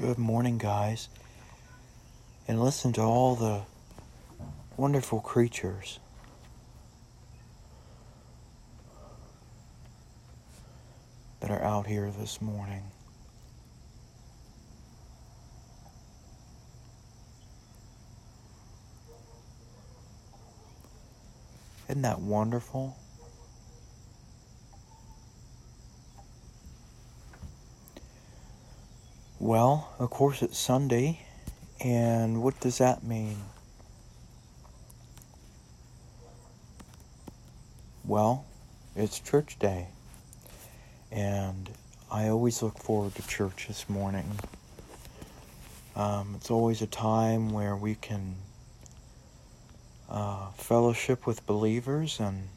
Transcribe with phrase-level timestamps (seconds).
[0.00, 1.08] Good morning, guys.
[2.46, 3.62] And listen to all the
[4.76, 5.98] wonderful creatures.
[11.40, 12.84] That are out here this morning.
[21.88, 22.96] Isn't that wonderful?
[29.40, 31.20] Well, of course, it's Sunday,
[31.80, 33.36] and what does that mean?
[38.04, 38.44] Well,
[38.96, 39.86] it's church day,
[41.12, 41.70] and
[42.10, 44.40] I always look forward to church this morning.
[45.94, 48.34] Um, it's always a time where we can
[50.10, 52.48] uh, fellowship with believers and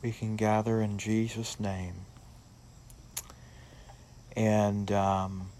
[0.00, 1.94] we can gather in Jesus' name.
[4.38, 5.50] And um,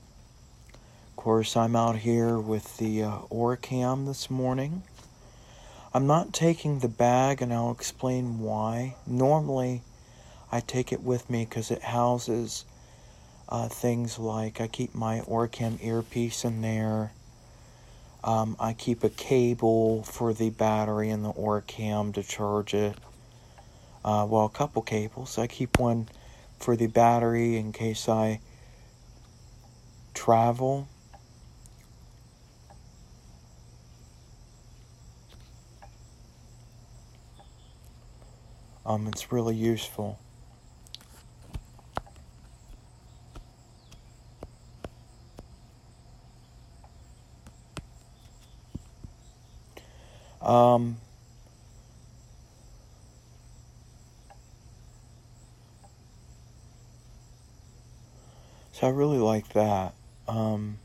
[1.08, 4.84] of course, I'm out here with the uh, OrCam this morning.
[5.92, 8.94] I'm not taking the bag, and I'll explain why.
[9.04, 9.82] Normally,
[10.52, 12.64] I take it with me because it houses
[13.48, 17.10] uh, things like I keep my OrCam earpiece in there.
[18.22, 22.96] Um, I keep a cable for the battery in the OrCam to charge it.
[24.04, 25.36] Uh, well, a couple cables.
[25.36, 26.06] I keep one
[26.60, 28.38] for the battery in case I
[30.18, 30.88] travel.
[38.84, 40.18] Um, it's really useful.
[50.42, 50.96] Um,
[58.72, 59.94] so I really like that.
[60.28, 60.78] Um,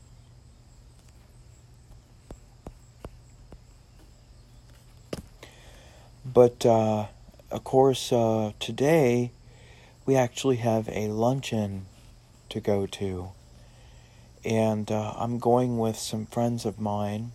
[6.24, 7.06] but uh,
[7.50, 9.32] of course, uh, today
[10.06, 11.84] we actually have a luncheon
[12.48, 13.32] to go to,
[14.44, 17.32] and uh, I'm going with some friends of mine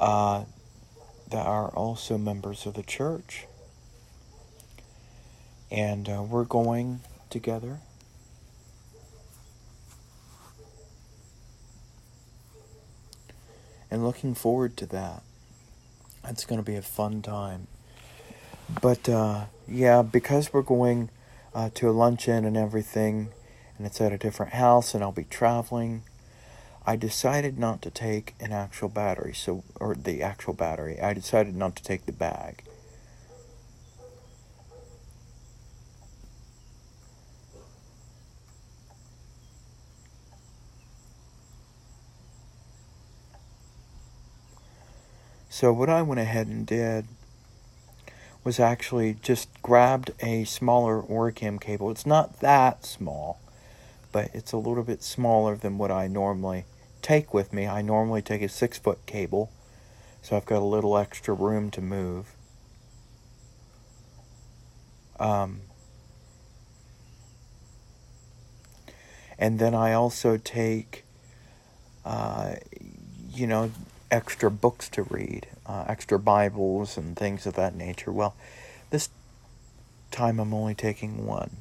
[0.00, 0.44] uh,
[1.30, 3.46] that are also members of the church,
[5.70, 7.78] and uh, we're going together.
[13.94, 15.22] And looking forward to that.
[16.28, 17.68] It's going to be a fun time.
[18.82, 21.10] But uh, yeah, because we're going
[21.54, 23.28] uh, to a luncheon and everything,
[23.78, 26.02] and it's at a different house, and I'll be traveling.
[26.84, 31.00] I decided not to take an actual battery, so or the actual battery.
[31.00, 32.64] I decided not to take the bag.
[45.54, 47.06] So what I went ahead and did
[48.42, 51.92] was actually just grabbed a smaller OrCam cable.
[51.92, 53.38] It's not that small,
[54.10, 56.64] but it's a little bit smaller than what I normally
[57.02, 57.68] take with me.
[57.68, 59.52] I normally take a six foot cable,
[60.22, 62.32] so I've got a little extra room to move.
[65.20, 65.60] Um,
[69.38, 71.04] and then I also take,
[72.04, 72.56] uh,
[73.32, 73.70] you know,
[74.10, 78.12] extra books to read, uh, extra Bibles and things of that nature.
[78.12, 78.34] Well,
[78.90, 79.08] this
[80.10, 81.56] time I'm only taking one.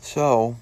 [0.00, 0.56] So,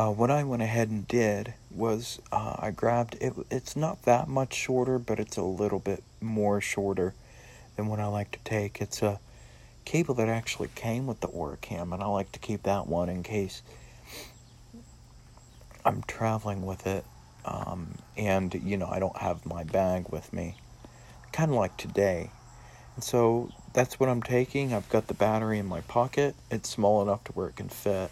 [0.00, 3.34] Uh, what I went ahead and did was uh, I grabbed it.
[3.50, 7.12] It's not that much shorter, but it's a little bit more shorter
[7.76, 8.80] than what I like to take.
[8.80, 9.20] It's a
[9.84, 13.22] cable that actually came with the OrCam, and I like to keep that one in
[13.22, 13.60] case
[15.84, 17.04] I'm traveling with it.
[17.44, 20.56] Um, and you know, I don't have my bag with me,
[21.30, 22.30] kind of like today.
[22.94, 24.72] And so that's what I'm taking.
[24.72, 26.36] I've got the battery in my pocket.
[26.50, 28.10] It's small enough to where it can fit.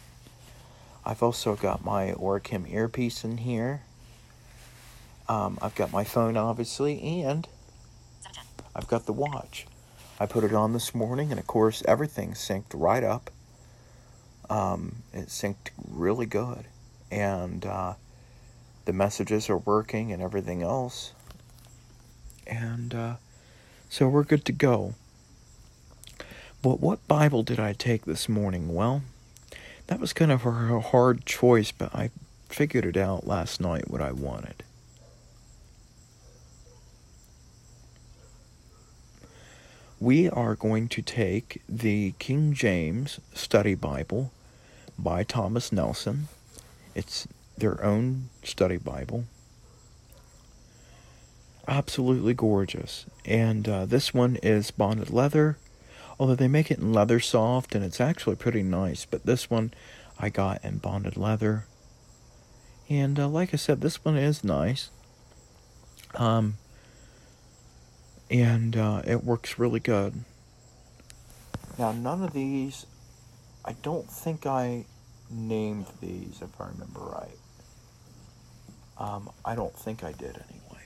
[1.04, 3.82] I've also got my OrCam earpiece in here.
[5.28, 7.46] Um, I've got my phone, obviously, and
[8.74, 9.66] I've got the watch.
[10.20, 13.30] I put it on this morning, and of course, everything synced right up.
[14.50, 16.64] Um, it synced really good,
[17.10, 17.94] and uh,
[18.86, 21.12] the messages are working and everything else.
[22.46, 23.16] and uh,
[23.88, 24.94] so we're good to go.
[26.62, 28.74] But what Bible did I take this morning?
[28.74, 29.02] Well,
[29.88, 32.10] that was kind of a hard choice, but I
[32.48, 34.62] figured it out last night what I wanted.
[39.98, 44.30] We are going to take the King James Study Bible
[44.98, 46.28] by Thomas Nelson.
[46.94, 47.26] It's
[47.56, 49.24] their own study Bible.
[51.66, 53.06] Absolutely gorgeous.
[53.24, 55.56] And uh, this one is bonded leather,
[56.18, 59.04] although they make it in leather soft and it's actually pretty nice.
[59.04, 59.72] But this one
[60.18, 61.66] I got in bonded leather.
[62.88, 64.90] And uh, like I said, this one is nice.
[66.14, 66.56] Um,
[68.30, 70.24] and uh, it works really good.
[71.78, 72.86] Now, none of these,
[73.64, 74.84] I don't think I
[75.30, 77.38] named these, if I remember right.
[78.98, 80.84] Um, I don't think I did anyway.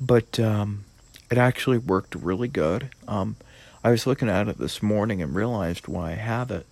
[0.00, 0.84] But um,
[1.30, 2.90] it actually worked really good.
[3.08, 3.36] Um,
[3.82, 6.66] I was looking at it this morning and realized why I have it.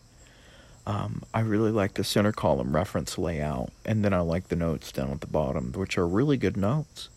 [0.87, 4.91] Um, I really like the center column reference layout, and then I like the notes
[4.91, 7.09] down at the bottom, which are really good notes.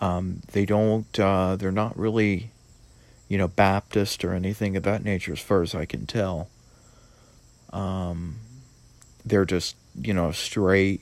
[0.00, 2.50] Um, they don't, uh, they're not really,
[3.28, 6.48] you know, Baptist or anything of that nature, as far as I can tell.
[7.72, 8.36] Um,
[9.24, 11.00] they're just, you know, straight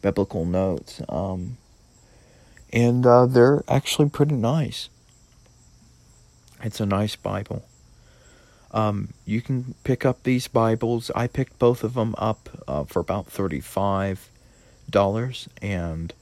[0.00, 1.02] biblical notes.
[1.08, 1.58] Um,
[2.72, 4.88] and uh, they're actually pretty nice.
[6.62, 7.64] It's a nice Bible.
[8.70, 11.10] Um, you can pick up these Bibles.
[11.14, 14.28] I picked both of them up uh, for about thirty-five
[14.90, 16.12] dollars, and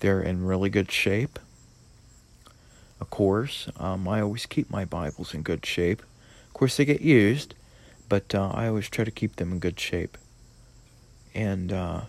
[0.00, 1.38] they're in really good shape.
[3.00, 6.02] Of course, um, I always keep my Bibles in good shape.
[6.48, 7.54] Of course, they get used,
[8.08, 10.16] but uh, I always try to keep them in good shape.
[11.34, 12.00] And uh,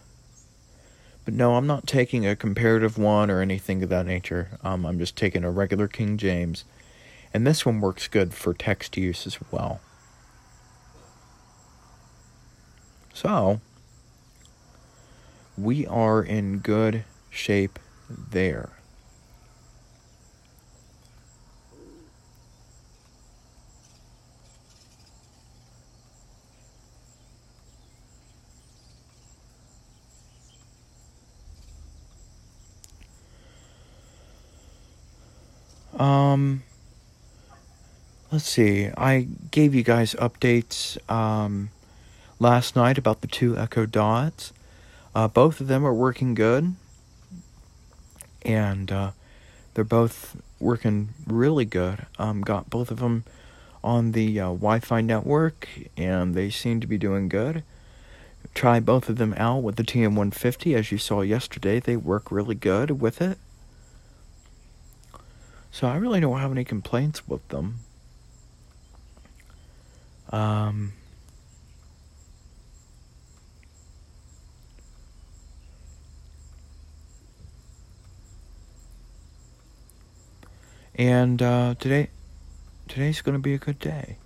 [1.27, 4.47] but no, I'm not taking a comparative one or anything of that nature.
[4.63, 6.63] Um, I'm just taking a regular King James
[7.33, 9.81] and this one works good for text use as well.
[13.13, 13.59] So,
[15.57, 17.77] we are in good shape
[18.09, 18.76] there.
[35.97, 36.63] Um,
[38.31, 38.89] let's see.
[38.95, 41.69] I gave you guys updates um,
[42.39, 44.53] last night about the two Echo Dots.
[45.15, 46.75] Uh, both of them are working good,
[48.43, 49.11] and uh,
[49.73, 52.05] they're both working really good.
[52.19, 53.23] Um, got both of them
[53.83, 57.63] on the uh, Wi-Fi network, and they seem to be doing good.
[58.53, 61.79] Try both of them out with the TM150, as you saw yesterday.
[61.79, 63.39] They work really good with it.
[65.77, 67.81] So I really don't have any complaints with them.
[70.31, 70.93] Um,
[80.95, 82.09] and uh, today,
[82.87, 84.17] today's going to be a good day.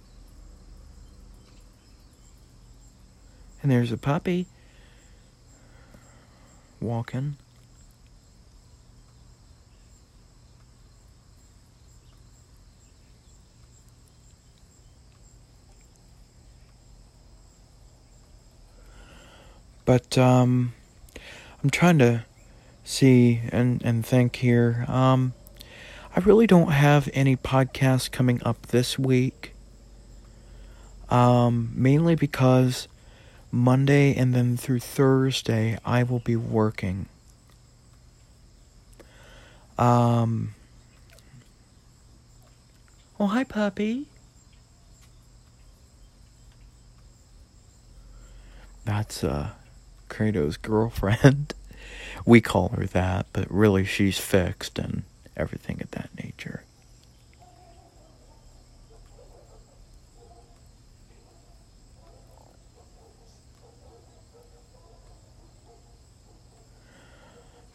[3.62, 4.46] And there's a puppy
[6.80, 7.36] walking.
[19.92, 20.72] But um,
[21.62, 22.24] I'm trying to
[22.86, 24.86] see and, and think here.
[24.88, 25.34] Um,
[26.16, 29.54] I really don't have any podcasts coming up this week.
[31.10, 32.88] Um, mainly because
[33.52, 37.08] Monday and then through Thursday I will be working.
[39.78, 40.56] Um.
[43.20, 44.06] Oh, hi, puppy.
[48.86, 49.50] That's uh
[50.12, 51.54] Kratos' girlfriend.
[52.26, 55.04] we call her that, but really she's fixed and
[55.36, 56.64] everything of that nature.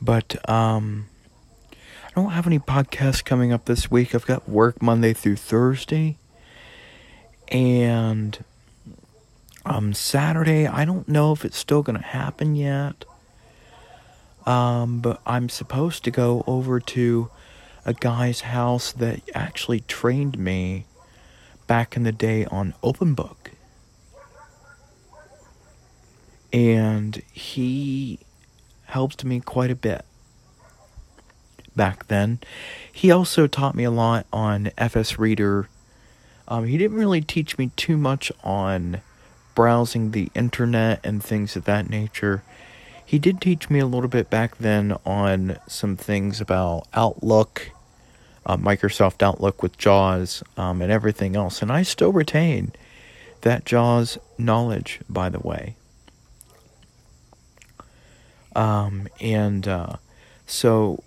[0.01, 1.07] But um
[2.17, 4.15] I don't have any podcasts coming up this week.
[4.15, 6.17] I've got work Monday through Thursday.
[7.49, 8.43] And
[9.67, 13.05] um, Saturday, I don't know if it's still going to happen yet.
[14.47, 17.31] Um, but I'm supposed to go over to
[17.85, 20.87] a guy's house that actually trained me
[21.67, 23.51] back in the day on Open Book.
[26.53, 28.21] And he
[28.87, 30.05] helped me quite a bit.
[31.75, 32.39] back then.
[32.91, 35.69] He also taught me a lot on FS Reader.
[36.49, 39.03] Um, he didn't really teach me too much on
[39.57, 42.45] browsing the internet and things of that nature.
[43.05, 47.71] He did teach me a little bit back then on some things about Outlook,
[48.45, 51.63] uh, Microsoft Outlook with JAWS, um, and everything else.
[51.63, 52.73] And I still retain
[53.41, 55.75] that JAWS knowledge, by the way.
[58.55, 59.97] Um, and uh,
[60.47, 61.03] so,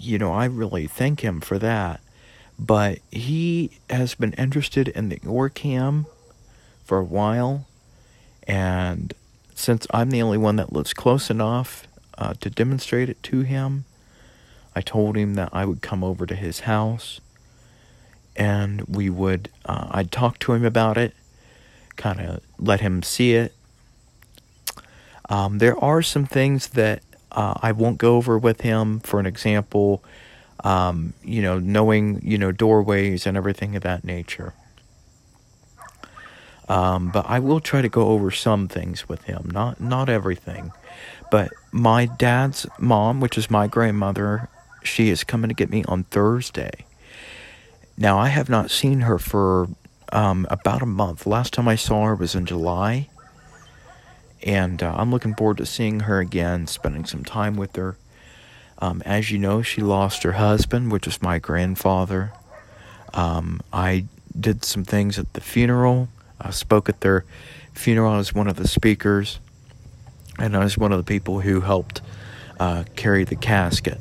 [0.00, 2.00] you know, I really thank him for that.
[2.58, 6.06] But he has been interested in the OrCam
[6.84, 7.66] for a while.
[8.46, 9.14] And
[9.54, 11.86] since I'm the only one that lives close enough
[12.18, 13.84] uh, to demonstrate it to him,
[14.74, 17.20] I told him that I would come over to his house
[18.34, 21.14] and we would, uh, I'd talk to him about it,
[21.96, 23.54] kind of let him see it.
[25.28, 29.00] Um, there are some things that uh, I won't go over with him.
[29.00, 30.02] For an example,
[30.64, 34.54] um, you know, knowing you know doorways and everything of that nature.
[36.68, 40.72] Um, but I will try to go over some things with him, not not everything.
[41.30, 44.48] But my dad's mom, which is my grandmother,
[44.82, 46.86] she is coming to get me on Thursday.
[47.96, 49.68] Now I have not seen her for
[50.12, 51.26] um, about a month.
[51.26, 53.08] Last time I saw her was in July,
[54.42, 57.96] and uh, I'm looking forward to seeing her again, spending some time with her.
[58.78, 62.32] Um, as you know, she lost her husband, which was my grandfather.
[63.14, 64.06] Um, I
[64.38, 66.08] did some things at the funeral.
[66.42, 67.24] I spoke at their
[67.72, 69.38] funeral as one of the speakers,
[70.38, 72.02] and I was one of the people who helped
[72.58, 73.98] uh, carry the casket.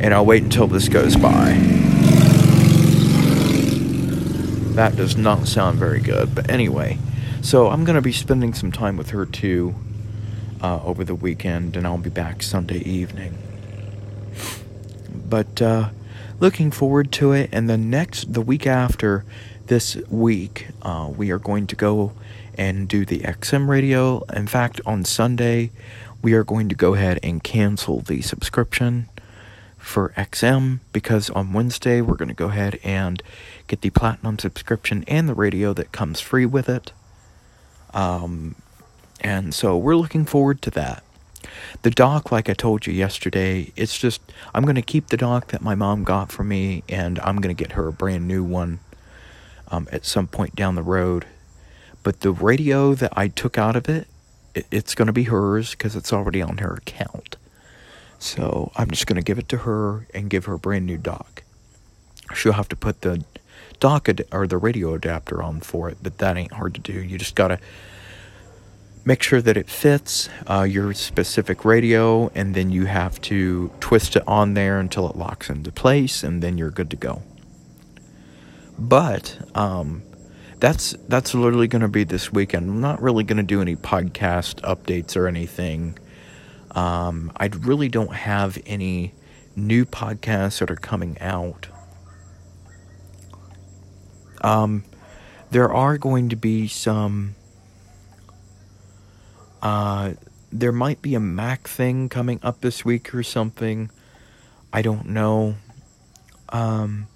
[0.00, 1.52] And I'll wait until this goes by.
[4.74, 6.98] That does not sound very good, but anyway.
[7.40, 9.74] So I'm going to be spending some time with her too
[10.60, 13.36] uh, over the weekend, and I'll be back Sunday evening.
[15.32, 15.88] But uh,
[16.40, 17.48] looking forward to it.
[17.54, 19.24] And the next, the week after
[19.64, 22.12] this week, uh, we are going to go
[22.58, 24.24] and do the XM radio.
[24.24, 25.70] In fact, on Sunday,
[26.20, 29.08] we are going to go ahead and cancel the subscription
[29.78, 33.22] for XM because on Wednesday we're going to go ahead and
[33.68, 36.92] get the platinum subscription and the radio that comes free with it.
[37.94, 38.54] Um,
[39.22, 41.02] and so we're looking forward to that.
[41.82, 44.20] The dock, like I told you yesterday, it's just,
[44.54, 47.54] I'm going to keep the dock that my mom got for me, and I'm going
[47.54, 48.80] to get her a brand new one
[49.68, 51.26] um, at some point down the road.
[52.02, 54.08] But the radio that I took out of it,
[54.54, 57.36] it it's going to be hers because it's already on her account.
[58.18, 60.98] So I'm just going to give it to her and give her a brand new
[60.98, 61.42] dock.
[62.34, 63.24] She'll have to put the
[63.80, 66.92] dock ad- or the radio adapter on for it, but that ain't hard to do.
[66.92, 67.58] You just got to
[69.04, 74.16] make sure that it fits uh, your specific radio, and then you have to twist
[74.16, 77.22] it on there until it locks into place, and then you're good to go.
[78.78, 80.02] But um,
[80.60, 82.68] that's that's literally going to be this weekend.
[82.68, 85.98] I'm not really going to do any podcast updates or anything.
[86.70, 89.12] Um, I really don't have any
[89.54, 91.68] new podcasts that are coming out.
[94.40, 94.84] Um,
[95.50, 97.34] there are going to be some
[99.62, 100.12] uh,
[100.50, 103.90] there might be a Mac thing coming up this week or something.
[104.72, 105.54] I don't know.
[106.50, 107.06] Um,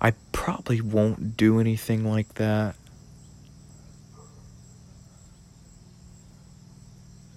[0.00, 2.74] I probably won't do anything like that.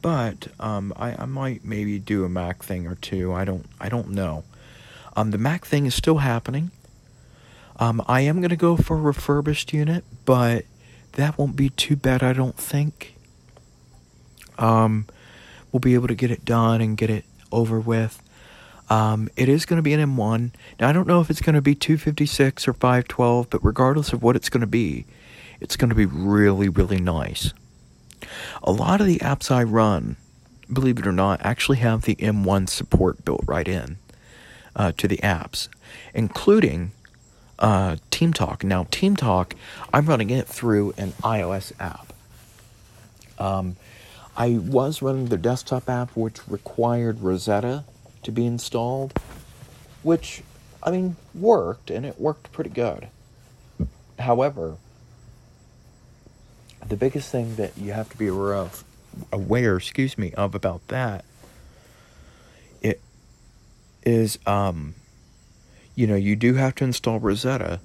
[0.01, 3.34] But um, I, I might maybe do a Mac thing or two.
[3.34, 4.44] I don't I don't know.
[5.15, 6.72] Um, the Mac thing is still happening.
[7.77, 10.65] Um, I am gonna go for a refurbished unit, but
[11.13, 12.24] that won't be too bad.
[12.24, 13.15] I don't think
[14.60, 15.08] um,
[15.72, 18.22] we'll be able to get it done and get it over with.
[18.89, 20.51] Um, it is going to be an M1.
[20.80, 24.24] Now, I don't know if it's going to be 256 or 512, but regardless of
[24.24, 25.06] what it's going to be,
[25.60, 27.54] it's going to be really, really nice.
[28.63, 30.18] A lot of the apps I run,
[30.72, 33.98] believe it or not, actually have the M1 support built right in
[34.75, 35.68] uh, to the apps,
[36.13, 36.92] including
[37.60, 38.63] uh, Team Talk.
[38.63, 39.54] Now, Team Talk,
[39.94, 42.13] I'm running it through an iOS app.
[43.38, 43.78] Um,
[44.39, 47.84] I was running the desktop app, which required Rosetta
[48.24, 49.19] to be installed,
[50.01, 50.43] which,
[50.81, 53.10] I mean, worked, and it worked pretty good.
[54.17, 54.77] However,
[56.88, 58.86] the biggest thing that you have to be aware of,
[59.34, 61.25] aware, excuse me, of about that,
[62.81, 63.01] it
[64.05, 64.96] is, um,
[65.96, 67.81] you know, you do have to install Rosetta,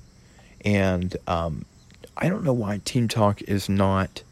[0.65, 1.65] and um,
[2.17, 4.23] I don't know why Team Talk is not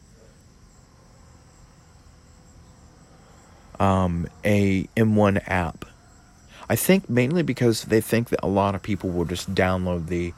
[3.82, 5.84] um, a M1 app.
[6.68, 10.32] I think mainly because they think that a lot of people will just download the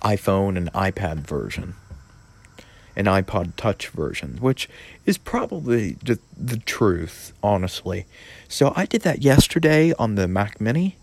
[0.00, 1.74] iPhone and iPad version,
[2.96, 4.70] an iPod Touch version, which
[5.04, 8.06] is probably the, the truth, honestly.
[8.48, 10.96] So I did that yesterday on the Mac Mini,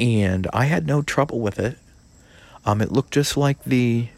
[0.00, 1.78] and I had no trouble with it.
[2.64, 4.08] Um, it looked just like the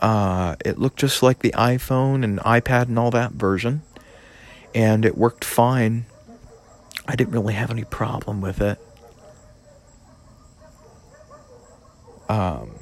[0.00, 3.82] uh, it looked just like the iPhone and iPad and all that version,
[4.74, 6.06] and it worked fine.
[7.06, 8.78] I didn't really have any problem with it.
[12.28, 12.76] Um,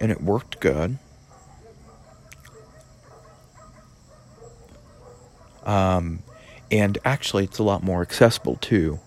[0.00, 0.98] and it worked good.
[5.64, 6.24] Um,
[6.72, 8.98] and actually, it's a lot more accessible too.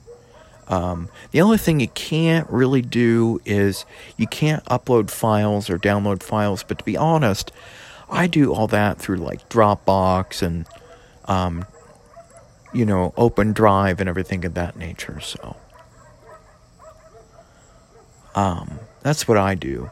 [0.68, 3.86] Um, the only thing you can't really do is
[4.18, 6.64] you can't upload files or download files.
[6.64, 7.52] But to be honest,
[8.10, 10.66] I do all that through like Dropbox and,
[11.26, 11.66] um,
[12.74, 15.20] you know, Open Drive and everything of that nature.
[15.20, 15.56] So,
[18.34, 19.90] um, that's what I do.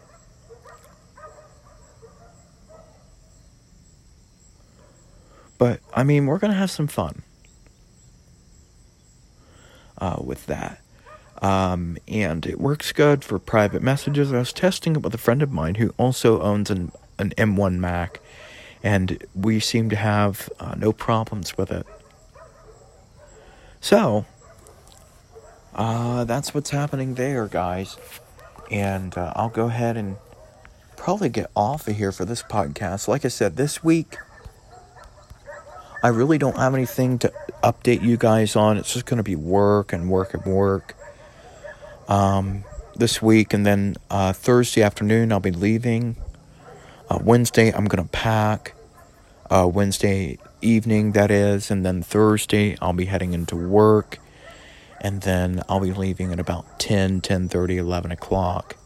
[5.58, 7.24] But I mean, we're gonna have some fun
[9.98, 10.82] uh, with that.
[11.42, 14.32] Um, and it works good for private messages.
[14.32, 17.78] I was testing it with a friend of mine who also owns an, an M1
[17.80, 18.20] Mac,
[18.84, 21.88] and we seem to have uh, no problems with it.
[23.80, 24.26] So,
[25.74, 27.98] uh, that's what's happening there, guys.
[28.70, 30.18] And uh, I'll go ahead and
[30.98, 33.08] probably get off of here for this podcast.
[33.08, 34.18] Like I said, this week
[36.04, 37.32] I really don't have anything to
[37.64, 38.76] update you guys on.
[38.76, 40.96] It's just going to be work and work and work
[42.10, 43.54] um, this week.
[43.54, 46.18] And then uh, Thursday afternoon, I'll be leaving.
[47.14, 48.74] Uh, Wednesday, I'm going to pack.
[49.48, 51.70] Uh, Wednesday evening, that is.
[51.70, 54.18] And then Thursday, I'll be heading into work.
[55.00, 58.78] And then I'll be leaving at about 10, 10 30, 11 o'clock.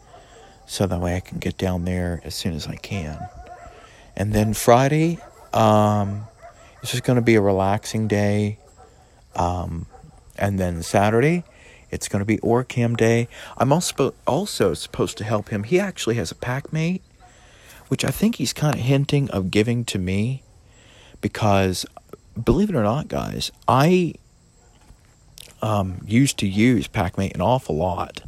[0.66, 3.18] So that way I can get down there as soon as I can.
[4.18, 5.20] And then Friday,
[5.54, 6.26] um,
[6.82, 8.60] it's just going to be a relaxing day.
[9.38, 9.86] Um,
[10.38, 11.46] and then Saturday,
[11.92, 13.30] it's going to be Orcam day.
[13.58, 15.64] I'm also also supposed to help him.
[15.64, 17.00] He actually has a PackMate,
[17.88, 20.44] which I think he's kind of hinting of giving to me,
[21.22, 21.86] because
[22.42, 24.14] believe it or not, guys, I
[25.62, 28.22] um, used to use PackMate an awful lot,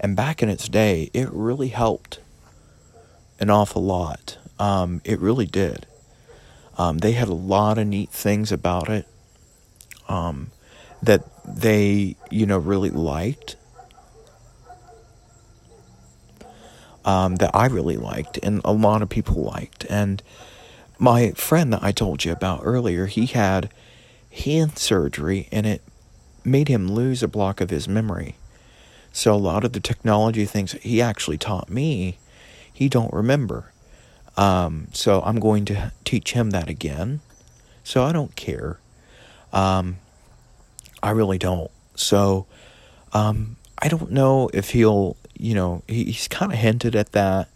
[0.00, 2.20] and back in its day, it really helped
[3.38, 4.38] an awful lot.
[4.58, 5.86] Um, it really did.
[6.78, 9.06] Um, they had a lot of neat things about it
[10.08, 10.50] um,
[11.02, 13.56] that they, you know, really liked.
[17.06, 19.86] Um, that I really liked, and a lot of people liked.
[19.88, 20.22] And
[20.98, 23.70] my friend that I told you about earlier, he had
[24.32, 25.82] hand surgery, and it
[26.44, 28.34] made him lose a block of his memory.
[29.12, 32.18] So a lot of the technology things he actually taught me,
[32.72, 33.72] he don't remember.
[34.36, 37.20] Um, so I'm going to teach him that again.
[37.84, 38.78] So I don't care.
[39.52, 39.98] Um,
[41.02, 41.70] I really don't.
[41.94, 42.46] So
[43.12, 47.48] um, I don't know if he'll, you know, he, he's kind of hinted at that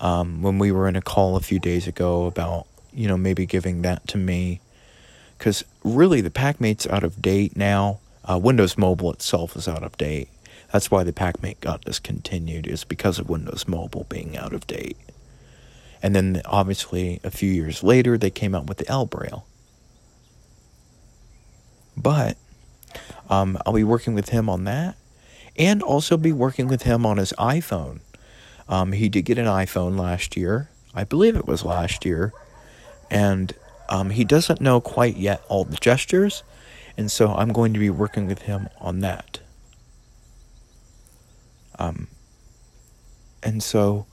[0.00, 3.46] um, when we were in a call a few days ago about, you know, maybe
[3.46, 4.60] giving that to me.
[5.36, 8.00] Because really, the PackMate's out of date now.
[8.24, 10.28] Uh, Windows Mobile itself is out of date.
[10.72, 14.96] That's why the PackMate got discontinued, is because of Windows Mobile being out of date.
[16.02, 19.42] And then obviously a few years later they came out with the ElBraille.
[21.96, 22.36] But
[23.28, 24.96] um, I'll be working with him on that,
[25.58, 28.00] and also be working with him on his iPhone.
[28.68, 32.32] Um, he did get an iPhone last year, I believe it was last year,
[33.10, 33.54] and
[33.88, 36.42] um, he doesn't know quite yet all the gestures,
[36.96, 39.40] and so I'm going to be working with him on that.
[41.78, 42.08] Um,
[43.42, 44.06] and so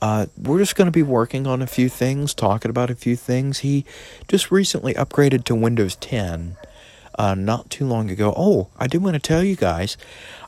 [0.00, 3.16] uh, we're just going to be working on a few things, talking about a few
[3.16, 3.60] things.
[3.60, 3.84] He
[4.28, 6.56] just recently upgraded to Windows 10
[7.18, 8.32] uh, not too long ago.
[8.36, 9.96] Oh, I did want to tell you guys,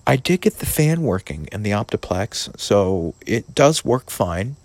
[0.06, 4.56] I did get the fan working in the Optiplex, so it does work fine.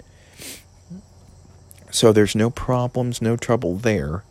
[1.91, 4.23] So there's no problems, no trouble there,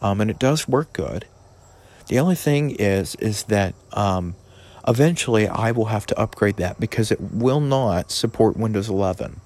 [0.00, 1.26] um, and it does work good.
[2.08, 4.34] The only thing is, is that um,
[4.88, 9.42] eventually I will have to upgrade that because it will not support Windows 11.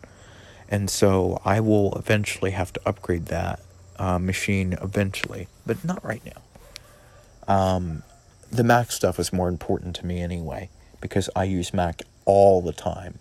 [0.69, 3.61] And so I will eventually have to upgrade that
[3.99, 7.53] uh, machine eventually, but not right now.
[7.53, 8.05] Um,
[8.51, 10.71] the Mac stuff is more important to me anyway
[11.05, 13.19] because I use Mac all the time,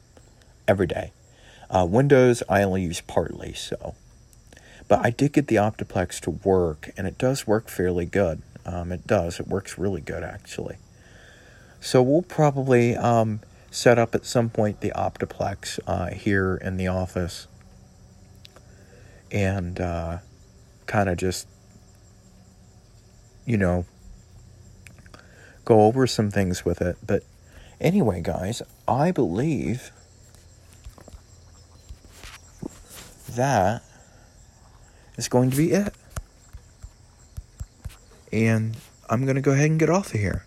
[0.70, 1.12] every day.
[1.70, 3.96] Uh, Windows, I only use partly so.
[4.88, 8.42] But I did get the Optiplex to work, and it does work fairly good.
[8.66, 9.38] Um, it does.
[9.42, 10.78] It works really good, actually.
[11.82, 16.88] So we'll probably um, set up at some point the Optiplex uh, here in the
[16.88, 17.48] office
[19.30, 20.20] and uh,
[20.86, 21.50] kind of just,
[23.46, 23.86] you know,
[25.66, 26.96] go over some things with it.
[27.06, 27.24] But
[27.80, 29.92] anyway, guys, I believe
[33.36, 33.84] that
[35.18, 35.94] is going to be it.
[38.32, 38.78] And
[39.10, 40.46] I'm going to go ahead and get off of here.